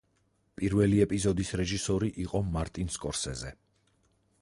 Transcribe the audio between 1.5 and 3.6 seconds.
რეჟისორი იყო მარტინ სკორსეზე.